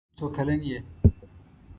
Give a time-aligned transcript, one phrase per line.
[0.17, 0.77] څو کلن یې.